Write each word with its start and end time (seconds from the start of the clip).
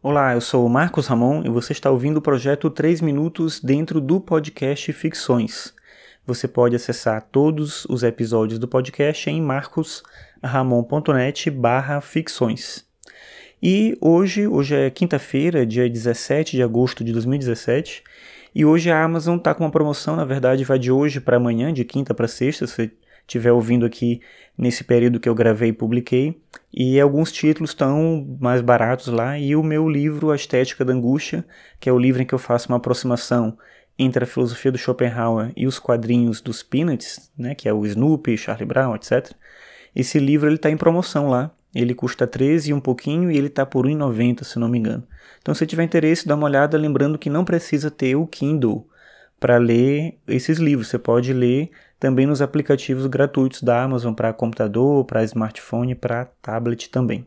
Olá, 0.00 0.32
eu 0.32 0.40
sou 0.40 0.64
o 0.64 0.68
Marcos 0.68 1.08
Ramon 1.08 1.42
e 1.44 1.48
você 1.48 1.72
está 1.72 1.90
ouvindo 1.90 2.18
o 2.18 2.22
projeto 2.22 2.70
3 2.70 3.00
Minutos 3.00 3.58
dentro 3.58 4.00
do 4.00 4.20
podcast 4.20 4.92
Ficções. 4.92 5.74
Você 6.24 6.46
pode 6.46 6.76
acessar 6.76 7.20
todos 7.32 7.84
os 7.86 8.04
episódios 8.04 8.60
do 8.60 8.68
podcast 8.68 9.28
em 9.28 9.42
marcosramon.net 9.42 11.50
barra 11.50 12.00
ficções. 12.00 12.86
E 13.60 13.98
hoje, 14.00 14.46
hoje 14.46 14.76
é 14.76 14.88
quinta-feira, 14.88 15.66
dia 15.66 15.90
17 15.90 16.56
de 16.56 16.62
agosto 16.62 17.02
de 17.02 17.12
2017, 17.12 18.04
e 18.54 18.64
hoje 18.64 18.92
a 18.92 19.02
Amazon 19.02 19.36
está 19.36 19.52
com 19.52 19.64
uma 19.64 19.70
promoção, 19.70 20.14
na 20.14 20.24
verdade 20.24 20.62
vai 20.62 20.78
de 20.78 20.92
hoje 20.92 21.20
para 21.20 21.38
amanhã, 21.38 21.72
de 21.72 21.84
quinta 21.84 22.14
para 22.14 22.28
sexta, 22.28 22.68
se 22.68 22.92
estiver 23.28 23.52
ouvindo 23.52 23.84
aqui 23.84 24.20
nesse 24.56 24.82
período 24.82 25.20
que 25.20 25.28
eu 25.28 25.34
gravei 25.34 25.68
e 25.68 25.72
publiquei, 25.72 26.40
e 26.72 26.98
alguns 26.98 27.30
títulos 27.30 27.70
estão 27.70 28.26
mais 28.40 28.60
baratos 28.60 29.06
lá, 29.08 29.38
e 29.38 29.54
o 29.54 29.62
meu 29.62 29.88
livro 29.88 30.30
A 30.30 30.36
Estética 30.36 30.84
da 30.84 30.92
Angústia, 30.92 31.44
que 31.78 31.88
é 31.88 31.92
o 31.92 31.98
livro 31.98 32.22
em 32.22 32.26
que 32.26 32.34
eu 32.34 32.38
faço 32.38 32.68
uma 32.68 32.78
aproximação 32.78 33.56
entre 33.98 34.24
a 34.24 34.26
filosofia 34.26 34.72
do 34.72 34.78
Schopenhauer 34.78 35.52
e 35.56 35.66
os 35.66 35.78
quadrinhos 35.78 36.40
dos 36.40 36.62
Peanuts, 36.62 37.30
né, 37.36 37.54
que 37.54 37.68
é 37.68 37.72
o 37.72 37.84
Snoopy, 37.84 38.36
Charlie 38.36 38.66
Brown, 38.66 38.94
etc. 38.94 39.32
Esse 39.94 40.18
livro 40.18 40.52
está 40.52 40.70
em 40.70 40.76
promoção 40.76 41.28
lá. 41.28 41.50
Ele 41.74 41.94
custa 41.94 42.26
13 42.26 42.70
e 42.70 42.74
um 42.74 42.80
pouquinho 42.80 43.30
e 43.30 43.36
ele 43.36 43.48
está 43.48 43.66
por 43.66 43.86
1,90, 43.86 44.42
se 44.44 44.58
não 44.58 44.68
me 44.68 44.78
engano. 44.78 45.06
Então, 45.40 45.54
se 45.54 45.66
tiver 45.66 45.82
interesse, 45.82 46.26
dá 46.26 46.34
uma 46.34 46.46
olhada, 46.46 46.78
lembrando 46.78 47.18
que 47.18 47.28
não 47.28 47.44
precisa 47.44 47.90
ter 47.90 48.16
o 48.16 48.26
Kindle 48.26 48.88
para 49.38 49.58
ler 49.58 50.18
esses 50.26 50.58
livros. 50.58 50.88
Você 50.88 50.98
pode 50.98 51.32
ler 51.32 51.70
também 51.98 52.26
nos 52.26 52.40
aplicativos 52.40 53.06
gratuitos 53.06 53.62
da 53.62 53.82
Amazon 53.82 54.14
para 54.14 54.32
computador, 54.32 55.04
para 55.04 55.24
smartphone, 55.24 55.94
para 55.94 56.26
tablet 56.40 56.90
também. 56.90 57.26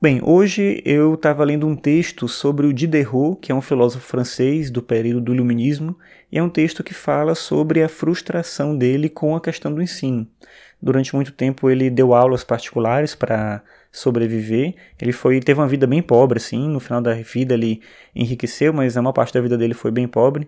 Bem, 0.00 0.20
hoje 0.22 0.82
eu 0.84 1.14
estava 1.14 1.42
lendo 1.42 1.66
um 1.66 1.74
texto 1.74 2.28
sobre 2.28 2.66
o 2.66 2.72
Diderot, 2.72 3.38
que 3.40 3.50
é 3.50 3.54
um 3.54 3.62
filósofo 3.62 4.06
francês 4.06 4.70
do 4.70 4.82
período 4.82 5.22
do 5.22 5.34
Iluminismo, 5.34 5.98
e 6.30 6.38
é 6.38 6.42
um 6.42 6.50
texto 6.50 6.84
que 6.84 6.92
fala 6.92 7.34
sobre 7.34 7.82
a 7.82 7.88
frustração 7.88 8.76
dele 8.76 9.08
com 9.08 9.34
a 9.34 9.40
questão 9.40 9.72
do 9.72 9.82
ensino. 9.82 10.26
Durante 10.80 11.14
muito 11.14 11.32
tempo 11.32 11.70
ele 11.70 11.88
deu 11.88 12.12
aulas 12.14 12.44
particulares 12.44 13.14
para 13.14 13.62
sobreviver. 13.90 14.74
Ele 15.00 15.12
foi 15.12 15.40
teve 15.40 15.58
uma 15.58 15.66
vida 15.66 15.86
bem 15.86 16.02
pobre, 16.02 16.36
assim. 16.36 16.68
No 16.68 16.78
final 16.78 17.00
da 17.00 17.14
vida 17.14 17.54
ele 17.54 17.80
enriqueceu, 18.14 18.74
mas 18.74 18.96
a 18.96 19.02
maior 19.02 19.14
parte 19.14 19.32
da 19.32 19.40
vida 19.40 19.56
dele 19.56 19.72
foi 19.72 19.90
bem 19.90 20.06
pobre 20.06 20.46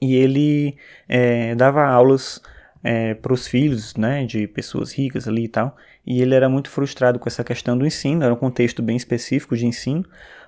e 0.00 0.14
ele 0.14 0.76
é, 1.08 1.54
dava 1.54 1.84
aulas 1.84 2.40
é, 2.82 3.14
para 3.14 3.32
os 3.32 3.46
filhos 3.46 3.94
né, 3.96 4.24
de 4.24 4.46
pessoas 4.46 4.92
ricas 4.92 5.26
ali 5.26 5.44
e 5.44 5.48
tal, 5.48 5.76
e 6.06 6.22
ele 6.22 6.34
era 6.34 6.48
muito 6.48 6.70
frustrado 6.70 7.18
com 7.18 7.28
essa 7.28 7.44
questão 7.44 7.76
do 7.76 7.86
ensino, 7.86 8.24
era 8.24 8.32
um 8.32 8.36
contexto 8.36 8.82
bem 8.82 8.96
específico 8.96 9.56
de 9.56 9.66
ensino, 9.66 10.04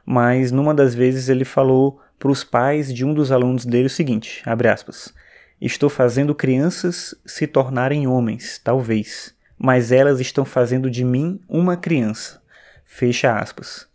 mas 0.06 0.50
numa 0.50 0.74
das 0.74 0.94
vezes 0.94 1.28
ele 1.28 1.44
falou 1.44 2.00
para 2.18 2.30
os 2.30 2.44
pais 2.44 2.92
de 2.92 3.04
um 3.04 3.12
dos 3.12 3.32
alunos 3.32 3.64
dele 3.64 3.86
o 3.86 3.90
seguinte, 3.90 4.42
abre 4.46 4.68
aspas, 4.68 5.12
estou 5.60 5.90
fazendo 5.90 6.34
crianças 6.34 7.14
se 7.26 7.46
tornarem 7.46 8.06
homens, 8.06 8.60
talvez, 8.62 9.34
mas 9.58 9.92
elas 9.92 10.20
estão 10.20 10.44
fazendo 10.44 10.90
de 10.90 11.04
mim 11.04 11.40
uma 11.48 11.76
criança, 11.76 12.40
fecha 12.84 13.36
aspas. 13.36 13.89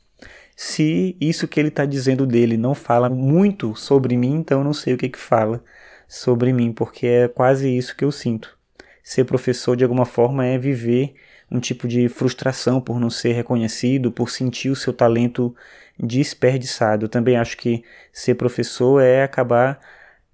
Se 0.55 1.17
isso 1.19 1.47
que 1.47 1.59
ele 1.59 1.67
está 1.67 1.85
dizendo 1.85 2.25
dele 2.25 2.55
não 2.55 2.73
fala 2.73 3.09
muito 3.09 3.75
sobre 3.75 4.15
mim, 4.15 4.35
então 4.35 4.59
eu 4.59 4.63
não 4.63 4.73
sei 4.73 4.93
o 4.93 4.97
que, 4.97 5.09
que 5.09 5.19
fala 5.19 5.61
sobre 6.07 6.53
mim, 6.53 6.71
porque 6.71 7.05
é 7.05 7.27
quase 7.27 7.69
isso 7.75 7.95
que 7.95 8.05
eu 8.05 8.11
sinto. 8.11 8.57
Ser 9.03 9.25
professor, 9.25 9.75
de 9.75 9.83
alguma 9.83 10.05
forma, 10.05 10.45
é 10.45 10.57
viver 10.57 11.13
um 11.51 11.59
tipo 11.59 11.87
de 11.87 12.07
frustração 12.07 12.79
por 12.79 12.99
não 12.99 13.09
ser 13.09 13.33
reconhecido, 13.33 14.11
por 14.11 14.29
sentir 14.29 14.69
o 14.69 14.75
seu 14.75 14.93
talento 14.93 15.53
desperdiçado. 15.99 17.05
Eu 17.05 17.09
também 17.09 17.35
acho 17.37 17.57
que 17.57 17.83
ser 18.13 18.35
professor 18.35 19.01
é 19.01 19.23
acabar 19.23 19.79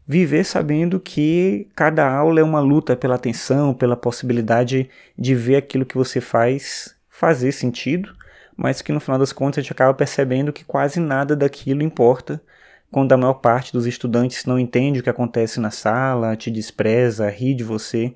viver 0.08 0.44
sabendo 0.44 1.00
que 1.00 1.68
cada 1.76 2.10
aula 2.10 2.40
é 2.40 2.44
uma 2.44 2.60
luta 2.60 2.96
pela 2.96 3.16
atenção, 3.16 3.74
pela 3.74 3.96
possibilidade 3.96 4.90
de 5.18 5.36
ver 5.36 5.56
aquilo 5.56 5.86
que 5.86 5.98
você 5.98 6.22
faz 6.22 6.96
fazer 7.10 7.52
sentido 7.52 8.14
mas 8.56 8.82
que 8.82 8.92
no 8.92 9.00
final 9.00 9.18
das 9.18 9.34
contas 9.34 9.60
a 9.60 9.62
gente 9.62 9.72
acaba 9.72 9.94
percebendo 9.94 10.54
que 10.54 10.64
quase 10.64 11.00
nada 11.00 11.36
daquilo 11.36 11.84
importa 11.84 12.42
quando 12.92 13.14
a 13.14 13.18
maior 13.18 13.36
parte 13.36 13.72
dos 13.72 13.88
estudantes 13.88 14.46
não 14.46 14.60
entende 14.60 15.00
o 15.00 15.04
que 15.04 15.10
acontece 15.10 15.60
na 15.60 15.72
sala, 15.72 16.36
te 16.36 16.52
despreza, 16.52 17.30
ri 17.30 17.54
de 17.54 17.64
você. 17.64 18.14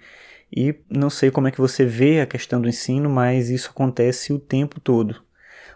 E 0.56 0.76
não 0.90 1.10
sei 1.10 1.32
como 1.32 1.48
é 1.48 1.52
que 1.52 1.62
você 1.62 1.86
vê 1.86 2.20
a 2.20 2.26
questão 2.26 2.60
do 2.60 2.68
ensino, 2.68 3.10
mas 3.10 3.50
isso 3.50 3.70
acontece 3.70 4.34
o 4.34 4.40
tempo 4.40 4.80
todo. 4.80 5.24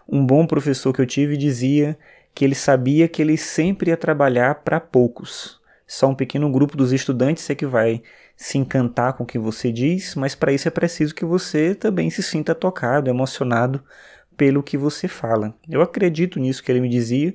Um 0.06 0.24
bom 0.24 0.46
professor 0.46 0.92
que 0.92 1.00
eu 1.00 1.06
tive 1.06 1.36
dizia 1.36 1.98
que 2.34 2.44
ele 2.44 2.54
sabia 2.54 3.08
que 3.08 3.22
ele 3.22 3.36
sempre 3.36 3.90
ia 3.90 3.96
trabalhar 3.96 4.56
para 4.56 4.78
poucos. 4.78 5.60
Só 5.86 6.08
um 6.08 6.14
pequeno 6.14 6.50
grupo 6.50 6.76
dos 6.76 6.92
estudantes 6.92 7.48
é 7.50 7.54
que 7.54 7.66
vai 7.66 8.02
se 8.36 8.58
encantar 8.58 9.14
com 9.14 9.24
o 9.24 9.26
que 9.26 9.38
você 9.38 9.72
diz, 9.72 10.14
mas 10.14 10.34
para 10.34 10.52
isso 10.52 10.68
é 10.68 10.70
preciso 10.70 11.14
que 11.14 11.24
você 11.24 11.74
também 11.74 12.10
se 12.10 12.22
sinta 12.22 12.54
tocado, 12.54 13.10
emocionado 13.10 13.82
pelo 14.40 14.62
que 14.62 14.78
você 14.78 15.06
fala. 15.06 15.54
Eu 15.68 15.82
acredito 15.82 16.40
nisso 16.40 16.62
que 16.62 16.72
ele 16.72 16.80
me 16.80 16.88
dizia, 16.88 17.34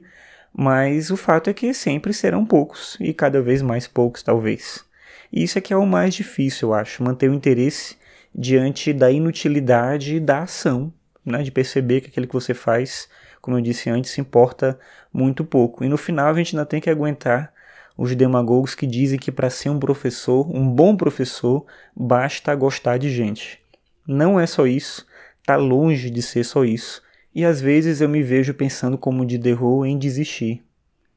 mas 0.51 1.11
o 1.11 1.15
fato 1.15 1.51
é 1.51 1.53
que 1.53 1.71
sempre 1.71 2.11
serão 2.11 2.43
poucos 2.43 2.97
e 2.99 3.13
cada 3.13 3.43
vez 3.43 3.61
mais 3.61 3.85
poucos, 3.85 4.23
talvez. 4.23 4.83
E 5.31 5.43
isso 5.43 5.55
é 5.55 5.61
que 5.61 5.71
é 5.71 5.77
o 5.77 5.85
mais 5.85 6.15
difícil, 6.15 6.69
eu 6.69 6.73
acho, 6.73 7.03
manter 7.03 7.29
o 7.29 7.33
interesse 7.35 7.95
diante 8.33 8.91
da 8.91 9.11
inutilidade 9.11 10.19
da 10.19 10.41
ação, 10.41 10.91
né, 11.23 11.43
de 11.43 11.51
perceber 11.51 12.01
que 12.01 12.07
aquilo 12.07 12.25
que 12.25 12.33
você 12.33 12.55
faz, 12.55 13.07
como 13.39 13.55
eu 13.55 13.61
disse 13.61 13.87
antes, 13.87 14.17
importa 14.17 14.79
muito 15.13 15.45
pouco. 15.45 15.83
E 15.83 15.87
no 15.87 15.97
final 15.97 16.29
a 16.29 16.33
gente 16.33 16.55
ainda 16.55 16.65
tem 16.65 16.81
que 16.81 16.89
aguentar 16.89 17.53
os 17.95 18.15
demagogos 18.15 18.73
que 18.73 18.87
dizem 18.87 19.19
que 19.19 19.31
para 19.31 19.51
ser 19.51 19.69
um 19.69 19.77
professor, 19.77 20.49
um 20.49 20.67
bom 20.67 20.97
professor, 20.97 21.67
basta 21.95 22.55
gostar 22.55 22.97
de 22.97 23.11
gente. 23.11 23.59
Não 24.07 24.39
é 24.39 24.47
só 24.47 24.65
isso 24.65 25.05
está 25.45 25.55
longe 25.55 26.09
de 26.09 26.23
ser 26.23 26.43
só 26.43 26.65
isso. 26.65 27.03
E 27.33 27.45
às 27.45 27.61
vezes 27.61 28.01
eu 28.01 28.09
me 28.09 28.23
vejo 28.23 28.51
pensando 28.55 28.97
como 28.97 29.23
de 29.23 29.37
Diderot 29.37 29.87
em 29.87 29.95
desistir. 29.95 30.63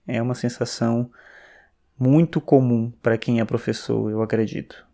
É 0.06 0.20
uma 0.20 0.34
sensação 0.34 1.10
muito 1.98 2.38
comum 2.38 2.92
para 3.02 3.16
quem 3.16 3.40
é 3.40 3.44
professor, 3.44 4.10
eu 4.10 4.20
acredito. 4.20 4.86